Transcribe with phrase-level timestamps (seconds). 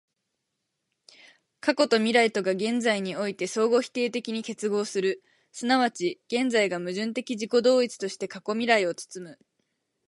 [1.59, 9.39] 過去と未来とが現在において相互否定的に結合する、即ち現在が矛盾的自己同一として過去未来を包む、